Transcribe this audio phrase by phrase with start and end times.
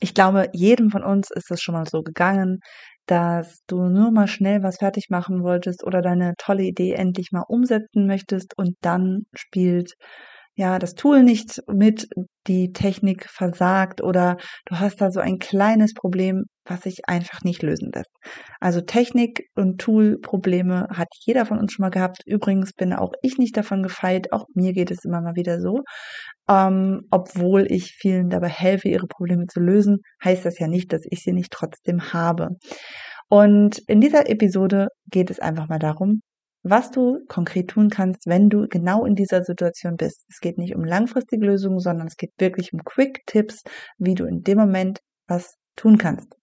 [0.00, 2.60] Ich glaube, jedem von uns ist es schon mal so gegangen,
[3.06, 7.44] dass du nur mal schnell was fertig machen wolltest oder deine tolle Idee endlich mal
[7.48, 9.94] umsetzen möchtest und dann spielt
[10.54, 12.08] ja, das Tool nicht mit,
[12.48, 17.62] die Technik versagt oder du hast da so ein kleines Problem, was sich einfach nicht
[17.62, 18.10] lösen lässt.
[18.60, 22.22] Also Technik und Tool-Probleme hat jeder von uns schon mal gehabt.
[22.26, 24.32] Übrigens bin auch ich nicht davon gefeit.
[24.32, 25.82] Auch mir geht es immer mal wieder so.
[26.48, 31.02] Ähm, obwohl ich vielen dabei helfe, ihre Probleme zu lösen, heißt das ja nicht, dass
[31.08, 32.50] ich sie nicht trotzdem habe.
[33.28, 36.22] Und in dieser Episode geht es einfach mal darum,
[36.62, 40.24] was du konkret tun kannst, wenn du genau in dieser Situation bist.
[40.28, 43.62] Es geht nicht um langfristige Lösungen, sondern es geht wirklich um Quick-Tipps,
[43.98, 46.34] wie du in dem Moment was tun kannst.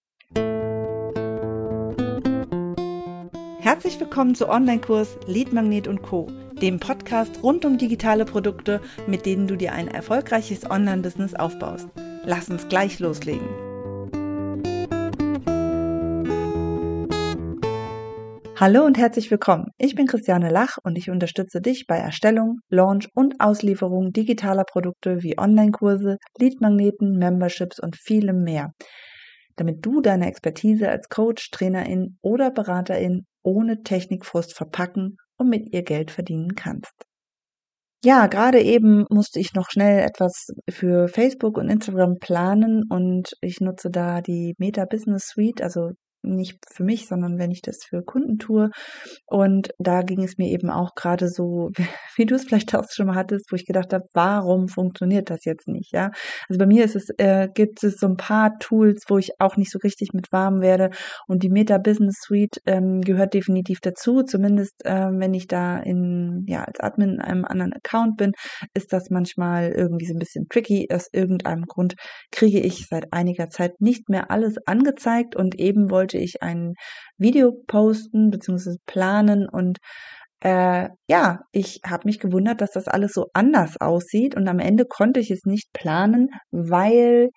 [3.60, 6.28] Herzlich willkommen zu Online-Kurs Lead Magnet und Co.,
[6.62, 11.90] dem Podcast rund um digitale Produkte, mit denen du dir ein erfolgreiches Online-Business aufbaust.
[12.24, 13.65] Lass uns gleich loslegen.
[18.58, 19.72] Hallo und herzlich willkommen.
[19.78, 25.22] Ich bin Christiane Lach und ich unterstütze dich bei Erstellung, Launch und Auslieferung digitaler Produkte
[25.22, 28.72] wie Online-Kurse, Leadmagneten, Memberships und vielem mehr,
[29.58, 35.84] damit du deine Expertise als Coach, Trainerin oder Beraterin ohne Technikfrust verpacken und mit ihr
[35.84, 36.94] Geld verdienen kannst.
[38.06, 43.60] Ja, gerade eben musste ich noch schnell etwas für Facebook und Instagram planen und ich
[43.60, 45.90] nutze da die Meta Business Suite, also
[46.26, 48.70] nicht für mich, sondern wenn ich das für Kunden tue.
[49.26, 51.72] Und da ging es mir eben auch gerade so,
[52.16, 55.46] wie du es vielleicht auch schon mal hattest, wo ich gedacht habe, warum funktioniert das
[55.46, 55.92] jetzt nicht?
[55.94, 56.12] Ja,
[56.50, 59.58] also bei mir ist es, äh, gibt es so ein paar Tools, wo ich auch
[59.58, 60.90] nicht so richtig mit warm werde.
[61.28, 64.24] Und die Meta Business Suite ähm, gehört definitiv dazu.
[64.24, 68.32] Zumindest ähm, wenn ich da in, ja, als Admin in einem anderen Account bin,
[68.74, 70.88] ist das manchmal irgendwie so ein bisschen tricky.
[70.92, 71.96] Aus irgendeinem Grund
[72.32, 76.74] kriege ich seit einiger Zeit nicht mehr alles angezeigt und eben wollte wollte ich ein
[77.18, 78.78] Video posten bzw.
[78.86, 79.78] planen und
[80.42, 84.86] äh, ja, ich habe mich gewundert, dass das alles so anders aussieht und am Ende
[84.86, 87.30] konnte ich es nicht planen, weil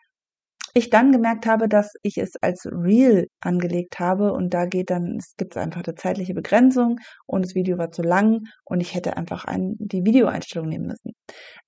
[0.75, 5.17] ich dann gemerkt habe, dass ich es als Real angelegt habe und da geht dann,
[5.19, 9.17] es gibt einfach eine zeitliche Begrenzung und das Video war zu lang und ich hätte
[9.17, 11.13] einfach ein, die Videoeinstellung nehmen müssen.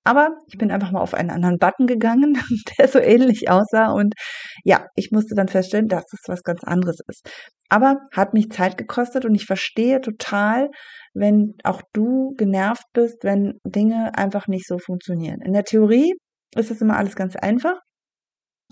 [0.03, 2.33] Aber ich bin einfach mal auf einen anderen Button gegangen,
[2.77, 4.13] der so ähnlich aussah und
[4.63, 7.29] ja, ich musste dann feststellen, dass es was ganz anderes ist.
[7.69, 10.69] Aber hat mich Zeit gekostet und ich verstehe total,
[11.13, 15.41] wenn auch du genervt bist, wenn Dinge einfach nicht so funktionieren.
[15.41, 16.13] In der Theorie
[16.55, 17.79] ist es immer alles ganz einfach.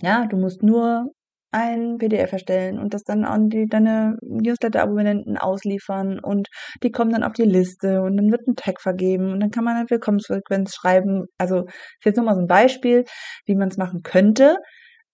[0.01, 1.11] Ja, du musst nur
[1.51, 6.47] ein PDF erstellen und das dann an die, deine Newsletter-Abonnenten ausliefern und
[6.83, 9.63] die kommen dann auf die Liste und dann wird ein Tag vergeben und dann kann
[9.63, 11.25] man eine Willkommensfrequenz schreiben.
[11.39, 13.03] Also ist jetzt nur mal so ein Beispiel,
[13.45, 14.57] wie man es machen könnte.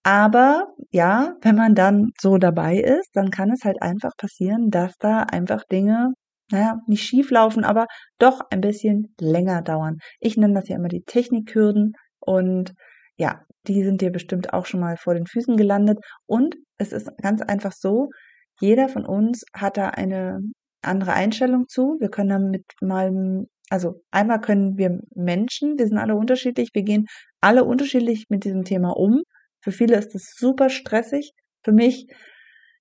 [0.04, 4.98] Aber ja, wenn man dann so dabei ist, dann kann es halt einfach passieren, dass
[5.00, 6.14] da einfach Dinge,
[6.52, 7.88] naja, nicht schief laufen, aber
[8.20, 9.98] doch ein bisschen länger dauern.
[10.20, 12.74] Ich nenne das ja immer die Technikhürden und
[13.18, 16.00] ja, die sind dir bestimmt auch schon mal vor den Füßen gelandet.
[16.26, 18.10] Und es ist ganz einfach so,
[18.60, 20.40] jeder von uns hat da eine
[20.82, 21.98] andere Einstellung zu.
[22.00, 27.08] Wir können damit mal, also einmal können wir Menschen, wir sind alle unterschiedlich, wir gehen
[27.42, 29.24] alle unterschiedlich mit diesem Thema um.
[29.62, 31.32] Für viele ist es super stressig.
[31.64, 32.08] Für mich,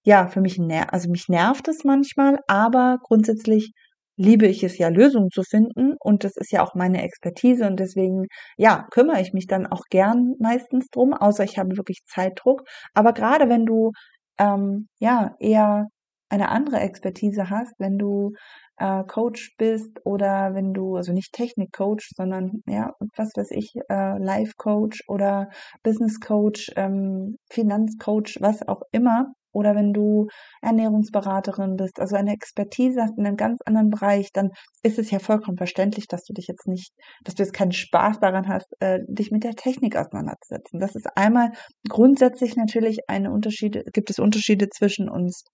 [0.04, 3.72] ja, für mich, ner also mich nervt es manchmal, aber grundsätzlich
[4.16, 5.94] liebe ich es ja, Lösungen zu finden.
[6.00, 7.66] Und das ist ja auch meine Expertise.
[7.66, 8.26] Und deswegen,
[8.56, 12.62] ja, kümmere ich mich dann auch gern meistens drum, außer ich habe wirklich Zeitdruck.
[12.94, 13.92] Aber gerade wenn du,
[14.38, 15.88] ähm, ja, eher
[16.28, 18.32] eine andere Expertise hast, wenn du
[18.78, 24.18] äh, Coach bist oder wenn du, also nicht Technik-Coach, sondern ja, was weiß ich, äh,
[24.18, 25.48] Life-Coach oder
[25.82, 30.26] Business-Coach, ähm, Finanz-Coach, was auch immer, oder wenn du
[30.60, 34.50] Ernährungsberaterin bist, also eine Expertise hast in einem ganz anderen Bereich, dann
[34.82, 36.92] ist es ja vollkommen verständlich, dass du dich jetzt nicht,
[37.24, 40.80] dass du jetzt keinen Spaß daran hast, äh, dich mit der Technik auseinanderzusetzen.
[40.80, 41.52] Das ist einmal
[41.88, 45.44] grundsätzlich natürlich eine Unterschiede, gibt es Unterschiede zwischen uns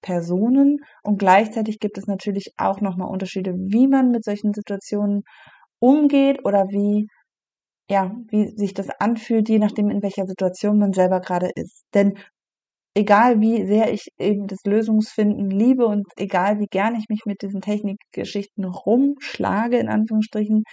[0.00, 5.22] Personen und gleichzeitig gibt es natürlich auch nochmal Unterschiede, wie man mit solchen Situationen
[5.80, 7.08] umgeht oder wie
[7.90, 11.84] ja, wie sich das anfühlt, je nachdem, in welcher Situation man selber gerade ist.
[11.94, 12.18] Denn
[12.94, 17.42] egal wie sehr ich eben das Lösungsfinden liebe und egal wie gern ich mich mit
[17.42, 20.64] diesen Technikgeschichten rumschlage, in Anführungsstrichen,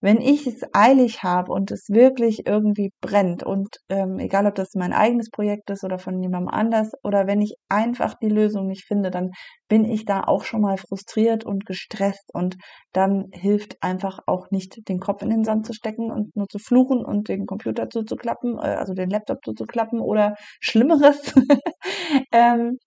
[0.00, 4.74] wenn ich es eilig habe und es wirklich irgendwie brennt und ähm, egal ob das
[4.74, 8.84] mein eigenes Projekt ist oder von jemandem anders oder wenn ich einfach die Lösung nicht
[8.84, 9.30] finde, dann
[9.68, 12.56] bin ich da auch schon mal frustriert und gestresst und
[12.92, 16.58] dann hilft einfach auch nicht den Kopf in den Sand zu stecken und nur zu
[16.58, 21.34] fluchen und den Computer zuzuklappen, äh, also den Laptop zuzuklappen oder Schlimmeres.
[22.32, 22.78] ähm,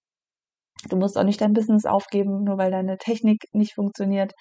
[0.89, 4.33] du musst auch nicht dein Business aufgeben, nur weil deine Technik nicht funktioniert.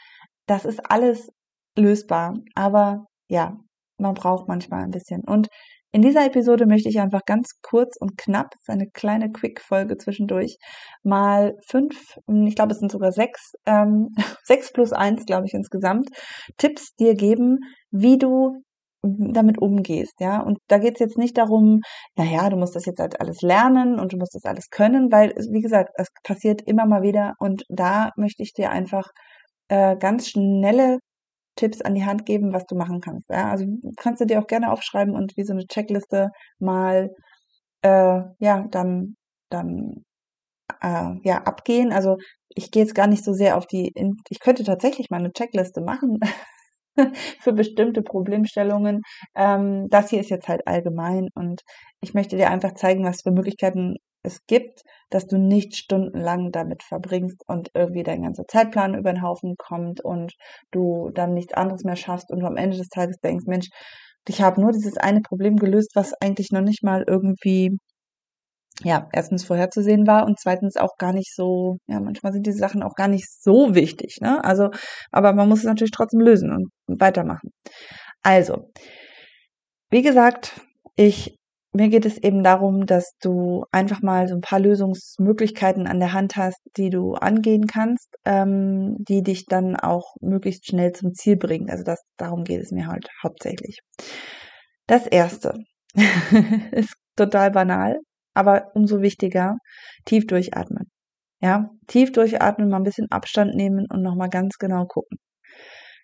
[0.47, 1.31] Das ist alles
[1.81, 2.35] lösbar.
[2.55, 3.57] Aber ja,
[3.99, 5.23] man braucht manchmal ein bisschen.
[5.27, 5.49] Und
[5.93, 10.57] in dieser Episode möchte ich einfach ganz kurz und knapp, so eine kleine Quick-Folge zwischendurch,
[11.03, 12.17] mal fünf,
[12.47, 14.11] ich glaube es sind sogar sechs, ähm,
[14.45, 16.09] sechs plus eins, glaube ich, insgesamt,
[16.59, 17.59] Tipps dir geben,
[17.91, 18.63] wie du
[19.03, 20.41] damit umgehst, ja.
[20.43, 21.81] Und da geht es jetzt nicht darum,
[22.17, 25.31] naja, du musst das jetzt halt alles lernen und du musst das alles können, weil,
[25.51, 29.09] wie gesagt, es passiert immer mal wieder und da möchte ich dir einfach
[29.69, 30.99] äh, ganz schnelle
[31.57, 33.29] Tipps an die Hand geben, was du machen kannst.
[33.31, 33.51] Ja?
[33.51, 33.67] Also
[33.97, 37.11] kannst du dir auch gerne aufschreiben und wie so eine Checkliste mal
[37.83, 39.17] äh, ja dann
[39.51, 40.05] dann
[40.83, 41.93] äh, ja abgehen.
[41.93, 42.19] Also
[42.49, 43.93] ich gehe jetzt gar nicht so sehr auf die.
[44.29, 46.19] Ich könnte tatsächlich mal eine Checkliste machen
[47.41, 49.03] für bestimmte Problemstellungen.
[49.37, 51.63] Ähm, das hier ist jetzt halt allgemein und
[52.01, 56.83] ich möchte dir einfach zeigen, was für Möglichkeiten es gibt, dass du nicht stundenlang damit
[56.83, 60.35] verbringst und irgendwie dein ganzer Zeitplan über den Haufen kommt und
[60.71, 63.69] du dann nichts anderes mehr schaffst und du am Ende des Tages denkst, Mensch,
[64.29, 67.77] ich habe nur dieses eine Problem gelöst, was eigentlich noch nicht mal irgendwie
[68.83, 72.83] ja, erstens vorherzusehen war und zweitens auch gar nicht so, ja, manchmal sind diese Sachen
[72.83, 74.43] auch gar nicht so wichtig, ne?
[74.45, 74.71] Also,
[75.11, 76.71] aber man muss es natürlich trotzdem lösen und
[77.01, 77.51] weitermachen.
[78.23, 78.71] Also,
[79.91, 80.61] wie gesagt,
[80.97, 81.37] ich
[81.73, 86.13] mir geht es eben darum, dass du einfach mal so ein paar Lösungsmöglichkeiten an der
[86.13, 91.37] Hand hast, die du angehen kannst, ähm, die dich dann auch möglichst schnell zum Ziel
[91.37, 91.71] bringen.
[91.71, 93.79] Also das, darum geht es mir halt hauptsächlich.
[94.87, 95.55] Das erste
[96.73, 97.99] ist total banal,
[98.35, 99.57] aber umso wichtiger,
[100.05, 100.91] tief durchatmen.
[101.41, 105.19] Ja, tief durchatmen, mal ein bisschen Abstand nehmen und nochmal ganz genau gucken.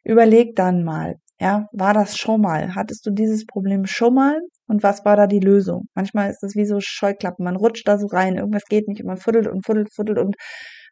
[0.05, 2.75] Überleg dann mal, ja, war das schon mal?
[2.75, 4.41] Hattest du dieses Problem schon mal?
[4.69, 5.87] Und was war da die Lösung?
[5.95, 7.45] Manchmal ist es wie so Scheuklappen.
[7.45, 10.37] Man rutscht da so rein, irgendwas geht nicht und man fuddelt und fuddelt, fuddelt und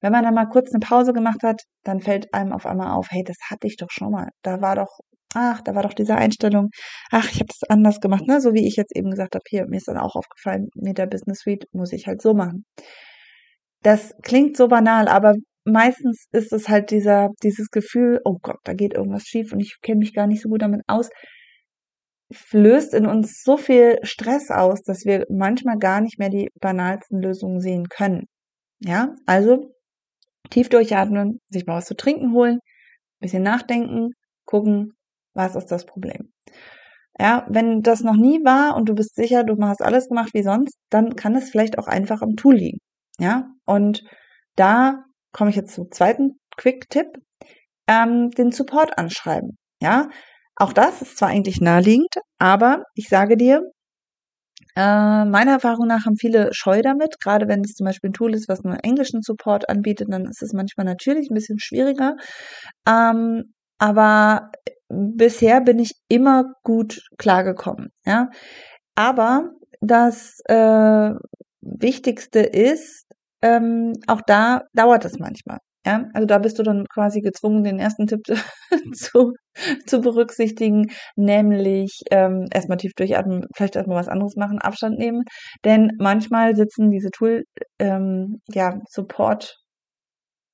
[0.02, 3.06] wenn man dann mal kurz eine Pause gemacht hat, dann fällt einem auf einmal auf,
[3.10, 4.28] hey, das hatte ich doch schon mal.
[4.42, 4.98] Da war doch,
[5.34, 6.68] ach, da war doch diese Einstellung,
[7.10, 8.40] ach, ich habe das anders gemacht, ne?
[8.42, 11.06] So wie ich jetzt eben gesagt habe, hier, mir ist dann auch aufgefallen, mit der
[11.06, 12.66] Business Suite muss ich halt so machen.
[13.82, 18.74] Das klingt so banal, aber meistens ist es halt dieser, dieses Gefühl, oh Gott, da
[18.74, 21.10] geht irgendwas schief und ich kenne mich gar nicht so gut damit aus,
[22.52, 27.20] löst in uns so viel Stress aus, dass wir manchmal gar nicht mehr die banalsten
[27.20, 28.26] Lösungen sehen können.
[28.80, 29.72] Ja, also
[30.50, 32.60] tief durchatmen, sich mal was zu trinken holen,
[33.20, 34.10] bisschen nachdenken,
[34.44, 34.92] gucken,
[35.34, 36.32] was ist das Problem.
[37.18, 40.42] Ja, wenn das noch nie war und du bist sicher, du hast alles gemacht wie
[40.42, 42.78] sonst, dann kann es vielleicht auch einfach am Tool liegen.
[43.18, 44.02] Ja, und
[44.56, 47.08] da komme ich jetzt zum zweiten Quick-Tipp,
[47.88, 49.58] ähm, den Support anschreiben.
[49.82, 50.08] Ja,
[50.56, 53.60] auch das ist zwar eigentlich naheliegend, aber ich sage dir,
[54.76, 58.34] äh, meiner Erfahrung nach haben viele Scheu damit, gerade wenn es zum Beispiel ein Tool
[58.34, 62.16] ist, was nur englischen Support anbietet, dann ist es manchmal natürlich ein bisschen schwieriger.
[62.88, 64.50] Ähm, aber
[64.88, 67.90] bisher bin ich immer gut klargekommen.
[68.06, 68.30] Ja,
[68.94, 71.10] aber das äh,
[71.60, 73.06] Wichtigste ist,
[73.44, 75.58] ähm, auch da dauert es manchmal.
[75.86, 78.22] Ja, also da bist du dann quasi gezwungen, den ersten Tipp
[78.94, 79.34] zu,
[79.86, 85.24] zu berücksichtigen, nämlich ähm, erstmal tief durchatmen, vielleicht erstmal was anderes machen, Abstand nehmen.
[85.64, 87.44] Denn manchmal sitzen diese Tool,
[87.78, 89.58] ähm, ja, Support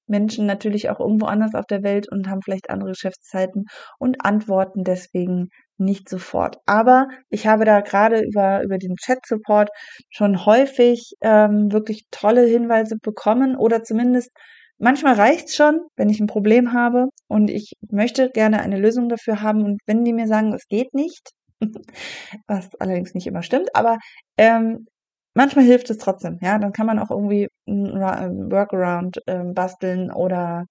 [0.08, 3.66] Menschen natürlich auch irgendwo anders auf der Welt und haben vielleicht andere Geschäftszeiten
[4.00, 5.48] und antworten deswegen
[5.80, 6.58] nicht sofort.
[6.66, 9.70] Aber ich habe da gerade über, über den Chat-Support
[10.10, 14.30] schon häufig ähm, wirklich tolle Hinweise bekommen oder zumindest
[14.78, 19.42] manchmal reicht's schon, wenn ich ein Problem habe und ich möchte gerne eine Lösung dafür
[19.42, 21.30] haben und wenn die mir sagen, es geht nicht,
[22.46, 23.98] was allerdings nicht immer stimmt, aber
[24.38, 24.86] ähm,
[25.34, 30.64] manchmal hilft es trotzdem, ja, dann kann man auch irgendwie ein Workaround ähm, basteln oder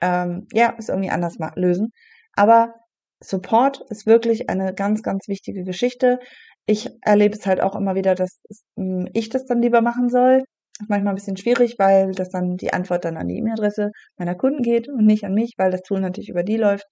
[0.00, 1.90] ähm, ja, es irgendwie anders lösen.
[2.36, 2.74] Aber
[3.20, 6.18] Support ist wirklich eine ganz, ganz wichtige Geschichte.
[6.66, 8.40] Ich erlebe es halt auch immer wieder, dass
[8.76, 10.44] hm, ich das dann lieber machen soll.
[10.88, 14.62] Manchmal ein bisschen schwierig, weil das dann die Antwort dann an die E-Mail-Adresse meiner Kunden
[14.62, 16.86] geht und nicht an mich, weil das Tool natürlich über die läuft.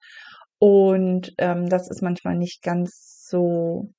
[0.59, 3.91] Und ähm, das ist manchmal nicht ganz so,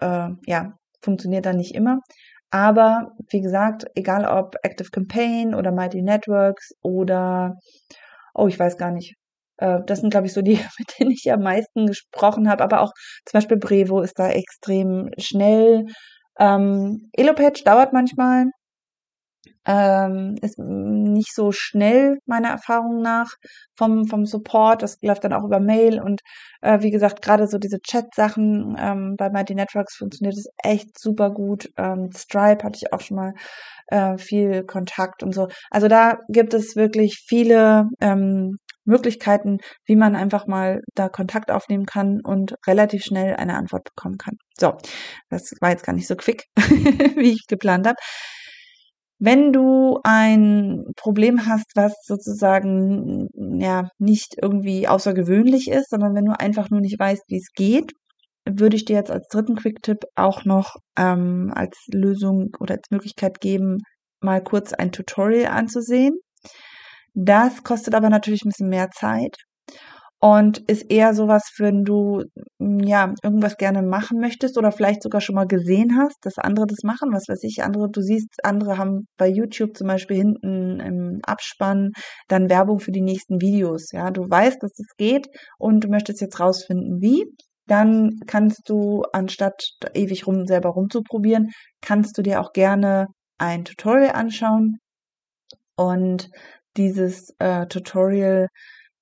[0.00, 2.00] äh, ja, funktioniert dann nicht immer.
[2.50, 7.58] Aber wie gesagt, egal ob Active Campaign oder Mighty Networks oder,
[8.34, 9.16] oh, ich weiß gar nicht,
[9.58, 12.64] äh, das sind, glaube ich, so die, mit denen ich am meisten gesprochen habe.
[12.64, 12.92] Aber auch
[13.26, 15.86] zum Beispiel Brevo ist da extrem schnell.
[16.38, 18.46] Ähm, Elopage dauert manchmal,
[19.66, 23.30] ähm, ist nicht so schnell, meiner Erfahrung nach,
[23.76, 24.82] vom, vom Support.
[24.82, 26.20] Das läuft dann auch über Mail und
[26.60, 31.30] äh, wie gesagt, gerade so diese Chat-Sachen ähm, bei Mighty Networks funktioniert es echt super
[31.30, 31.70] gut.
[31.78, 33.34] Ähm, Stripe hatte ich auch schon mal
[33.88, 35.48] äh, viel Kontakt und so.
[35.70, 41.86] Also da gibt es wirklich viele ähm, Möglichkeiten, wie man einfach mal da Kontakt aufnehmen
[41.86, 44.34] kann und relativ schnell eine Antwort bekommen kann.
[44.58, 44.74] So,
[45.30, 47.96] das war jetzt gar nicht so quick, wie ich geplant habe.
[49.18, 53.28] Wenn du ein Problem hast, was sozusagen
[53.60, 57.92] ja nicht irgendwie außergewöhnlich ist, sondern wenn du einfach nur nicht weißt, wie es geht,
[58.46, 63.40] würde ich dir jetzt als dritten Quick-Tipp auch noch ähm, als Lösung oder als Möglichkeit
[63.40, 63.78] geben,
[64.20, 66.18] mal kurz ein Tutorial anzusehen.
[67.14, 69.36] Das kostet aber natürlich ein bisschen mehr Zeit
[70.24, 72.24] und ist eher sowas, wenn du
[72.58, 76.66] hm, ja irgendwas gerne machen möchtest oder vielleicht sogar schon mal gesehen hast, dass andere
[76.66, 80.80] das machen, was weiß ich, andere, du siehst, andere haben bei YouTube zum Beispiel hinten
[80.80, 81.92] im Abspann
[82.28, 83.92] dann Werbung für die nächsten Videos.
[83.92, 85.28] Ja, du weißt, dass es geht
[85.58, 87.26] und du möchtest jetzt rausfinden, wie.
[87.66, 89.62] Dann kannst du, anstatt
[89.94, 91.50] ewig rum selber rumzuprobieren,
[91.82, 94.78] kannst du dir auch gerne ein Tutorial anschauen
[95.76, 96.30] und
[96.76, 98.48] dieses äh, Tutorial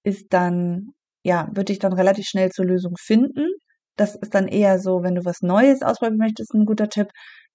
[0.04, 0.92] ist dann,
[1.24, 3.48] ja, würde ich dann relativ schnell zur Lösung finden.
[3.96, 7.08] Das ist dann eher so, wenn du was Neues ausprobieren möchtest, ein guter Tipp.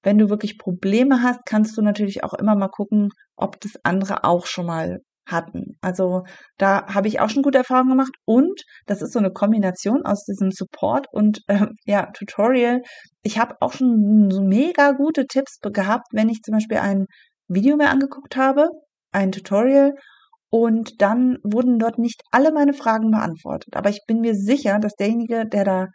[0.04, 4.24] Wenn du wirklich Probleme hast, kannst du natürlich auch immer mal gucken, ob das andere
[4.24, 5.78] auch schon mal hatten.
[5.82, 6.24] Also
[6.58, 10.24] da habe ich auch schon gute Erfahrungen gemacht und das ist so eine Kombination aus
[10.24, 12.82] diesem Support und äh, ja Tutorial.
[13.24, 17.08] Ich habe auch schon so mega gute Tipps gehabt, wenn ich zum Beispiel ein
[17.50, 18.70] Video mir angeguckt habe
[19.12, 19.96] ein Tutorial
[20.50, 23.76] und dann wurden dort nicht alle meine Fragen beantwortet.
[23.76, 25.88] Aber ich bin mir sicher, dass derjenige, der da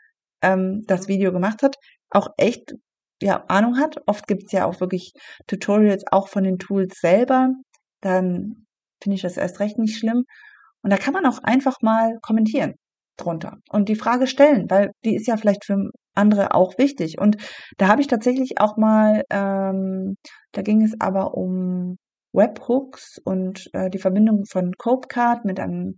[0.42, 1.76] ähm, das Video gemacht hat,
[2.10, 2.74] auch echt
[3.22, 3.96] ja, Ahnung hat.
[4.06, 5.12] Oft gibt es ja auch wirklich
[5.46, 7.50] Tutorials auch von den Tools selber.
[8.00, 8.66] Dann
[9.02, 10.24] finde ich das erst recht nicht schlimm.
[10.82, 12.74] Und da kann man auch einfach mal kommentieren
[13.18, 15.76] drunter und die Frage stellen, weil die ist ja vielleicht für
[16.14, 17.18] andere auch wichtig.
[17.20, 17.36] Und
[17.78, 20.16] da habe ich tatsächlich auch mal, ähm,
[20.52, 21.98] da ging es aber um
[22.32, 25.96] Webhooks und äh, die Verbindung von Copecard mit einem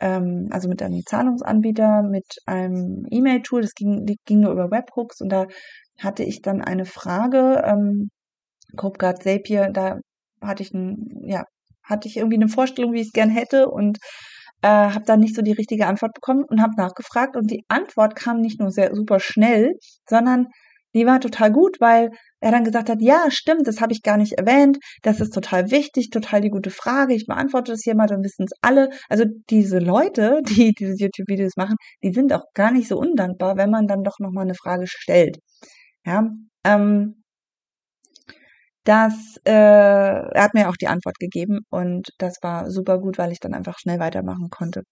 [0.00, 5.20] ähm, also mit einem Zahlungsanbieter, mit einem E-Mail-Tool, das ging, die ging nur über Webhooks
[5.20, 5.46] und da
[6.00, 8.10] hatte ich dann eine Frage, ähm,
[8.76, 9.98] Copecard Zapier, da
[10.42, 11.44] hatte ich ein, ja,
[11.84, 13.98] hatte ich irgendwie eine Vorstellung, wie ich es gern hätte und
[14.62, 18.16] äh, habe dann nicht so die richtige Antwort bekommen und habe nachgefragt und die Antwort
[18.16, 19.74] kam nicht nur sehr super schnell,
[20.08, 20.48] sondern
[20.94, 22.10] die war total gut, weil
[22.42, 25.70] er dann gesagt hat, ja, stimmt, das habe ich gar nicht erwähnt, das ist total
[25.70, 28.90] wichtig, total die gute Frage, ich beantworte das hier mal, dann wissen es alle.
[29.08, 33.70] Also diese Leute, die diese YouTube-Videos machen, die sind auch gar nicht so undankbar, wenn
[33.70, 35.38] man dann doch nochmal eine Frage stellt.
[36.04, 36.28] Ja,
[36.64, 37.22] ähm,
[38.84, 43.30] das, äh, er hat mir auch die Antwort gegeben und das war super gut, weil
[43.32, 44.82] ich dann einfach schnell weitermachen konnte.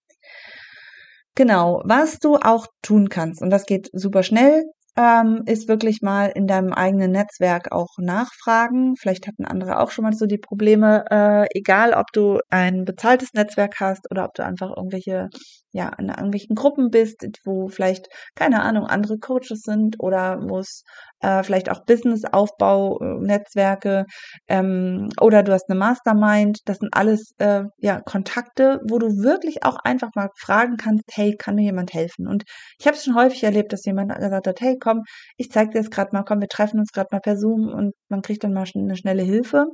[1.34, 4.64] Genau, was du auch tun kannst, und das geht super schnell,
[4.96, 8.96] ähm, ist wirklich mal in deinem eigenen Netzwerk auch nachfragen.
[8.96, 13.32] Vielleicht hatten andere auch schon mal so die Probleme, äh, egal ob du ein bezahltes
[13.34, 15.28] Netzwerk hast oder ob du einfach irgendwelche,
[15.72, 20.82] ja, in irgendwelchen Gruppen bist, wo vielleicht, keine Ahnung, andere Coaches sind oder wo es
[21.20, 24.06] äh, vielleicht auch Business-Aufbau-Netzwerke
[24.48, 26.58] ähm, oder du hast eine Mastermind.
[26.64, 31.36] Das sind alles äh, ja Kontakte, wo du wirklich auch einfach mal fragen kannst, hey,
[31.36, 32.26] kann mir jemand helfen?
[32.26, 32.44] Und
[32.78, 35.02] ich habe es schon häufig erlebt, dass jemand gesagt hat, hey, komm,
[35.36, 37.94] ich zeig dir das gerade mal, komm, wir treffen uns gerade mal per Zoom und
[38.08, 39.66] man kriegt dann mal eine schnelle Hilfe.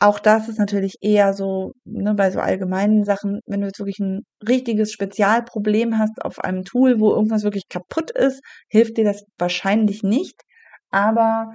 [0.00, 3.98] Auch das ist natürlich eher so, ne, bei so allgemeinen Sachen, wenn du jetzt wirklich
[3.98, 9.24] ein richtiges Spezialproblem hast auf einem Tool, wo irgendwas wirklich kaputt ist, hilft dir das
[9.38, 10.40] wahrscheinlich nicht.
[10.90, 11.52] Aber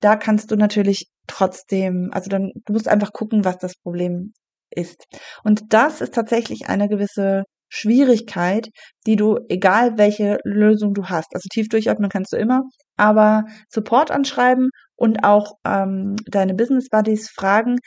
[0.00, 4.32] da kannst du natürlich trotzdem, also dann, du musst einfach gucken, was das Problem
[4.70, 5.04] ist.
[5.44, 8.68] Und das ist tatsächlich eine gewisse Schwierigkeit,
[9.06, 12.62] die du, egal welche Lösung du hast, also tief durchatmen kannst du immer,
[12.96, 14.68] aber Support anschreiben
[15.02, 17.80] und auch ähm, deine Business Buddies fragen,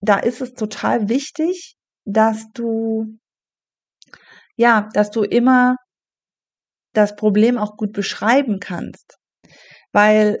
[0.00, 1.74] da ist es total wichtig,
[2.06, 3.18] dass du,
[4.56, 5.76] ja, dass du immer
[6.94, 9.18] das Problem auch gut beschreiben kannst.
[9.92, 10.38] Weil,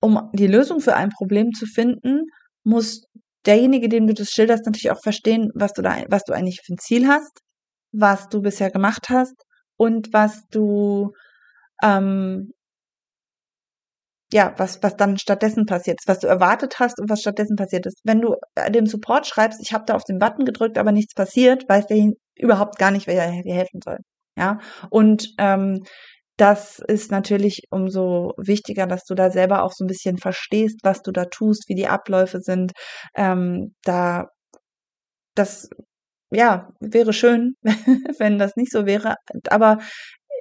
[0.00, 2.22] um die Lösung für ein Problem zu finden,
[2.64, 3.04] muss
[3.44, 6.72] derjenige, dem du das schilderst, natürlich auch verstehen, was du da, was du eigentlich für
[6.72, 7.40] ein Ziel hast,
[7.92, 9.34] was du bisher gemacht hast
[9.76, 11.12] und was du,
[11.82, 12.54] ähm,
[14.32, 17.86] ja, was, was dann stattdessen passiert ist, was du erwartet hast und was stattdessen passiert
[17.86, 18.00] ist.
[18.04, 18.36] Wenn du
[18.70, 22.12] dem Support schreibst, ich habe da auf den Button gedrückt, aber nichts passiert, weiß der
[22.36, 23.98] überhaupt gar nicht, wer dir helfen soll.
[24.38, 24.58] Ja,
[24.90, 25.82] und ähm,
[26.38, 31.02] das ist natürlich umso wichtiger, dass du da selber auch so ein bisschen verstehst, was
[31.02, 32.72] du da tust, wie die Abläufe sind.
[33.14, 34.28] Ähm, da
[35.34, 35.68] das
[36.30, 37.54] ja wäre schön,
[38.18, 39.16] wenn das nicht so wäre.
[39.48, 39.78] Aber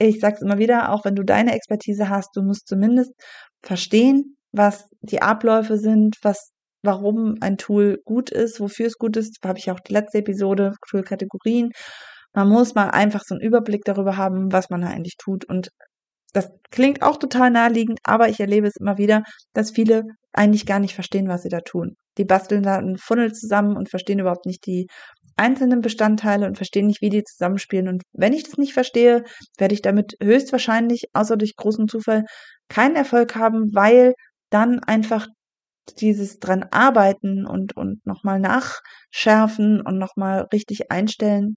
[0.10, 3.12] ich sag's immer wieder, auch wenn du deine Expertise hast, du musst zumindest
[3.62, 6.52] verstehen, was die Abläufe sind, was
[6.84, 9.38] warum ein Tool gut ist, wofür es gut ist.
[9.42, 11.72] Da habe ich auch die letzte Episode, Tool-Kategorien.
[12.34, 15.46] Man muss mal einfach so einen Überblick darüber haben, was man da eigentlich tut.
[15.46, 15.70] Und
[16.34, 20.04] das klingt auch total naheliegend, aber ich erlebe es immer wieder, dass viele
[20.34, 21.96] eigentlich gar nicht verstehen, was sie da tun.
[22.18, 24.88] Die basteln da einen Funnel zusammen und verstehen überhaupt nicht die
[25.38, 27.88] einzelnen Bestandteile und verstehen nicht, wie die zusammenspielen.
[27.88, 29.24] Und wenn ich das nicht verstehe,
[29.58, 32.26] werde ich damit höchstwahrscheinlich, außer durch großen Zufall,
[32.70, 34.14] keinen Erfolg haben, weil
[34.50, 35.28] dann einfach
[36.00, 41.56] dieses dran arbeiten und, und nochmal nachschärfen und nochmal richtig einstellen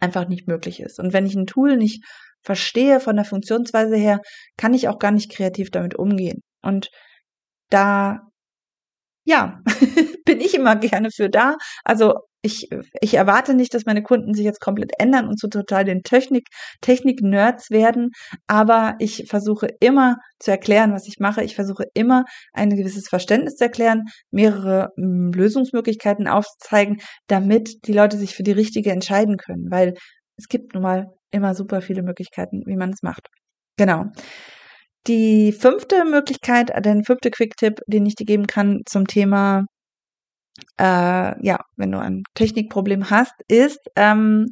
[0.00, 0.98] einfach nicht möglich ist.
[0.98, 2.04] Und wenn ich ein Tool nicht
[2.42, 4.20] verstehe von der Funktionsweise her,
[4.56, 6.42] kann ich auch gar nicht kreativ damit umgehen.
[6.62, 6.90] Und
[7.74, 8.20] da,
[9.26, 9.60] ja,
[10.24, 11.56] bin ich immer gerne für da.
[11.84, 12.68] Also ich,
[13.00, 16.48] ich erwarte nicht, dass meine Kunden sich jetzt komplett ändern und so total den Technik,
[16.82, 18.10] Technik-Nerds werden,
[18.46, 21.42] aber ich versuche immer zu erklären, was ich mache.
[21.42, 28.18] Ich versuche immer ein gewisses Verständnis zu erklären, mehrere hm, Lösungsmöglichkeiten aufzuzeigen, damit die Leute
[28.18, 29.94] sich für die richtige entscheiden können, weil
[30.36, 33.28] es gibt nun mal immer super viele Möglichkeiten, wie man es macht.
[33.78, 34.06] Genau.
[35.06, 39.66] Die fünfte Möglichkeit, den fünfte Quick-Tipp, den ich dir geben kann zum Thema
[40.78, 44.46] äh, ja, wenn du ein Technikproblem hast, ist, ähm,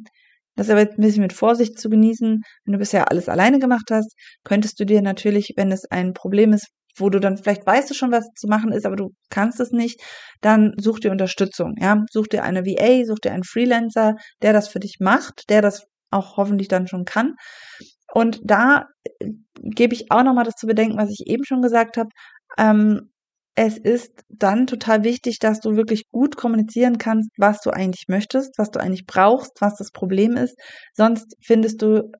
[0.55, 2.41] das aber jetzt ein bisschen mit Vorsicht zu genießen.
[2.65, 6.53] Wenn du bisher alles alleine gemacht hast, könntest du dir natürlich, wenn es ein Problem
[6.53, 9.59] ist, wo du dann vielleicht weißt du schon, was zu machen ist, aber du kannst
[9.59, 9.99] es nicht,
[10.41, 14.67] dann such dir Unterstützung, ja, such dir eine VA, such dir einen Freelancer, der das
[14.67, 17.33] für dich macht, der das auch hoffentlich dann schon kann.
[18.13, 18.85] Und da
[19.19, 22.09] äh, gebe ich auch nochmal das zu bedenken, was ich eben schon gesagt habe.
[22.57, 23.09] Ähm,
[23.55, 28.57] es ist dann total wichtig, dass du wirklich gut kommunizieren kannst, was du eigentlich möchtest,
[28.57, 30.55] was du eigentlich brauchst, was das Problem ist.
[30.93, 32.11] Sonst findest du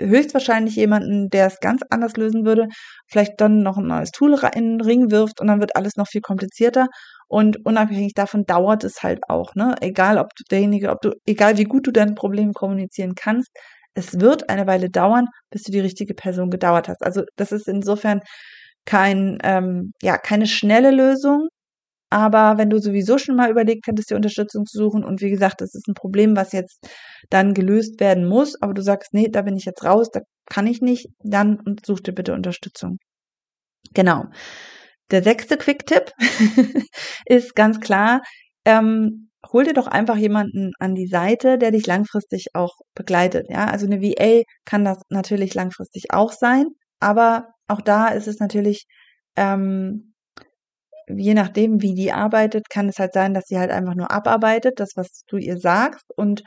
[0.00, 2.66] höchstwahrscheinlich jemanden, der es ganz anders lösen würde,
[3.08, 6.08] vielleicht dann noch ein neues Tool in den Ring wirft und dann wird alles noch
[6.08, 6.88] viel komplizierter.
[7.28, 9.76] Und unabhängig davon dauert es halt auch, ne?
[9.80, 13.50] Egal ob du derjenige, ob du, egal wie gut du dein Problem kommunizieren kannst,
[13.94, 17.02] es wird eine Weile dauern, bis du die richtige Person gedauert hast.
[17.02, 18.20] Also das ist insofern
[18.84, 21.48] kein, ähm, ja, keine schnelle Lösung.
[22.10, 25.60] Aber wenn du sowieso schon mal überlegt hättest, die Unterstützung zu suchen und wie gesagt,
[25.60, 26.86] das ist ein Problem, was jetzt
[27.30, 30.66] dann gelöst werden muss, aber du sagst, nee, da bin ich jetzt raus, da kann
[30.66, 32.98] ich nicht, dann such dir bitte Unterstützung.
[33.94, 34.26] Genau.
[35.10, 36.12] Der sechste Quick-Tipp
[37.26, 38.22] ist ganz klar,
[38.64, 43.46] ähm, hol dir doch einfach jemanden an die Seite, der dich langfristig auch begleitet.
[43.50, 46.66] Ja, also eine VA kann das natürlich langfristig auch sein,
[47.00, 48.86] aber auch da ist es natürlich,
[49.36, 50.14] ähm,
[51.08, 54.80] je nachdem, wie die arbeitet, kann es halt sein, dass sie halt einfach nur abarbeitet,
[54.80, 56.06] das, was du ihr sagst.
[56.16, 56.42] Und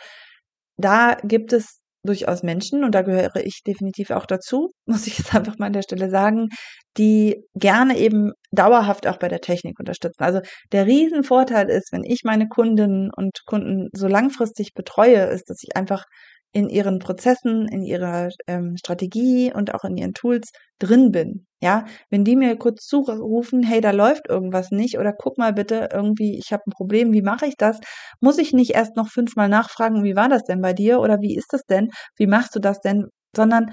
[0.77, 5.35] da gibt es durchaus Menschen, und da gehöre ich definitiv auch dazu, muss ich jetzt
[5.35, 6.49] einfach mal an der Stelle sagen,
[6.97, 10.23] die gerne eben dauerhaft auch bei der Technik unterstützen.
[10.23, 15.61] Also der Riesenvorteil ist, wenn ich meine Kundinnen und Kunden so langfristig betreue, ist, dass
[15.63, 16.05] ich einfach
[16.53, 21.45] in ihren Prozessen, in ihrer ähm, Strategie und auch in ihren Tools drin bin.
[21.61, 25.89] Ja, wenn die mir kurz zurufen, hey, da läuft irgendwas nicht oder guck mal bitte
[25.91, 27.79] irgendwie, ich habe ein Problem, wie mache ich das?
[28.19, 31.35] Muss ich nicht erst noch fünfmal nachfragen, wie war das denn bei dir oder wie
[31.35, 31.89] ist das denn?
[32.15, 33.07] Wie machst du das denn?
[33.35, 33.71] Sondern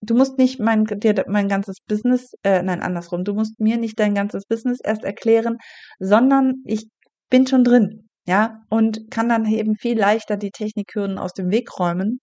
[0.00, 3.98] du musst nicht mein, dir mein ganzes Business, äh, nein, andersrum, du musst mir nicht
[4.00, 5.58] dein ganzes Business erst erklären,
[5.98, 6.88] sondern ich
[7.30, 11.78] bin schon drin ja, und kann dann eben viel leichter die Technikhürden aus dem Weg
[11.78, 12.20] räumen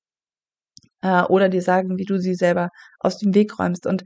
[1.02, 3.86] äh, oder dir sagen, wie du sie selber aus dem Weg räumst.
[3.88, 4.04] Und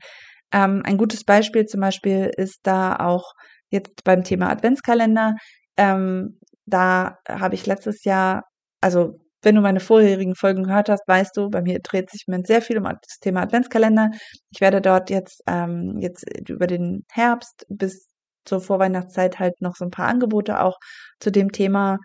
[0.53, 3.33] ähm, ein gutes Beispiel zum Beispiel ist da auch
[3.69, 5.35] jetzt beim Thema Adventskalender.
[5.77, 8.43] Ähm, da habe ich letztes Jahr,
[8.81, 12.33] also wenn du meine vorherigen Folgen gehört hast, weißt du, bei mir dreht sich im
[12.33, 14.09] Moment sehr viel um das Thema Adventskalender.
[14.51, 18.07] Ich werde dort jetzt, ähm, jetzt über den Herbst bis
[18.47, 20.77] zur Vorweihnachtszeit halt noch so ein paar Angebote auch
[21.19, 21.97] zu dem Thema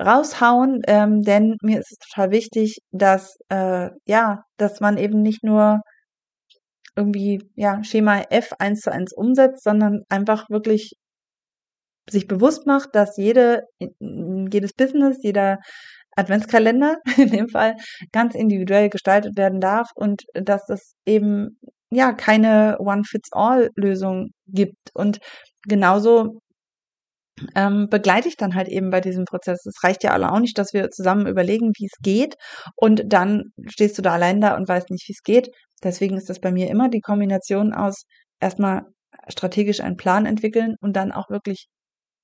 [0.00, 5.42] raushauen, ähm, denn mir ist es total wichtig, dass äh, ja, dass man eben nicht
[5.42, 5.80] nur
[6.96, 10.94] irgendwie ja Schema F eins zu eins umsetzt, sondern einfach wirklich
[12.08, 13.62] sich bewusst macht, dass jede
[14.00, 15.58] jedes Business, jeder
[16.16, 17.76] Adventskalender in dem Fall
[18.12, 21.58] ganz individuell gestaltet werden darf und dass es eben
[21.90, 24.90] ja keine One-Fits-All-Lösung gibt.
[24.94, 25.18] Und
[25.66, 26.40] genauso
[27.54, 29.66] ähm, begleite ich dann halt eben bei diesem Prozess.
[29.66, 32.36] Es reicht ja alle auch nicht, dass wir zusammen überlegen, wie es geht
[32.76, 35.50] und dann stehst du da allein da und weißt nicht, wie es geht.
[35.82, 38.04] Deswegen ist das bei mir immer die Kombination aus
[38.40, 38.86] erstmal
[39.28, 41.68] strategisch einen Plan entwickeln und dann auch wirklich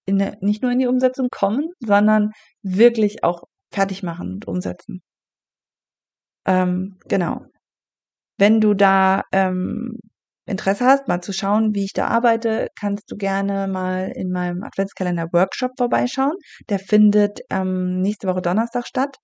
[0.07, 2.31] in eine, nicht nur in die Umsetzung kommen, sondern
[2.63, 5.03] wirklich auch fertig machen und umsetzen.
[6.47, 7.47] Ähm, genau.
[8.39, 9.99] Wenn du da ähm,
[10.45, 14.63] Interesse hast, mal zu schauen, wie ich da arbeite, kannst du gerne mal in meinem
[14.65, 16.35] Adventskalender Workshop vorbeischauen.
[16.69, 19.17] Der findet ähm, nächste Woche Donnerstag statt,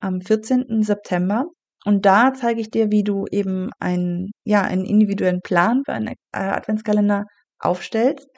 [0.00, 0.82] am 14.
[0.82, 1.44] September.
[1.84, 6.08] Und da zeige ich dir, wie du eben einen, ja, einen individuellen Plan für einen
[6.08, 7.24] äh, Adventskalender
[7.58, 8.28] aufstellst.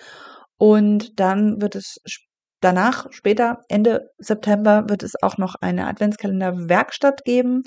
[0.59, 1.96] Und dann wird es
[2.61, 7.62] danach, später, Ende September, wird es auch noch eine Adventskalender-Werkstatt geben.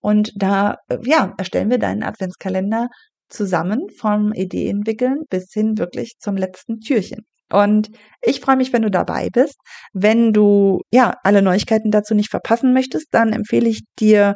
[0.00, 2.88] Und da, äh, ja, erstellen wir deinen Adventskalender
[3.28, 7.26] zusammen vom Idee entwickeln bis hin wirklich zum letzten Türchen.
[7.52, 7.90] Und
[8.22, 9.56] ich freue mich, wenn du dabei bist.
[9.92, 14.34] Wenn du ja alle Neuigkeiten dazu nicht verpassen möchtest, dann empfehle ich dir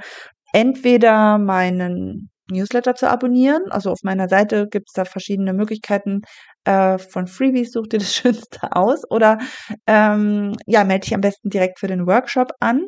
[0.52, 3.70] entweder meinen Newsletter zu abonnieren.
[3.70, 6.22] Also auf meiner Seite gibt es da verschiedene Möglichkeiten
[6.64, 9.02] äh, von Freebies, such dir das Schönste aus.
[9.10, 9.38] Oder
[9.86, 12.86] ähm, ja, melde dich am besten direkt für den Workshop an.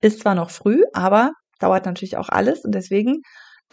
[0.00, 3.22] Ist zwar noch früh, aber dauert natürlich auch alles und deswegen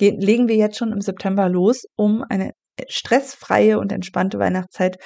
[0.09, 2.51] legen wir jetzt schon im September los, um eine
[2.89, 4.97] stressfreie und entspannte Weihnachtszeit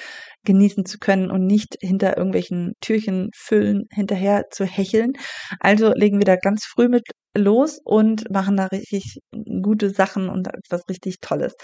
[0.44, 5.12] genießen zu können und nicht hinter irgendwelchen Türchen füllen hinterher zu hecheln.
[5.60, 7.02] Also legen wir da ganz früh mit
[7.36, 9.18] los und machen da richtig
[9.62, 11.54] gute Sachen und etwas richtig Tolles.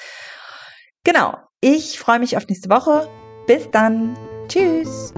[1.04, 1.36] Genau.
[1.60, 3.08] Ich freue mich auf nächste Woche.
[3.46, 4.16] Bis dann.
[4.48, 5.12] Tschüss.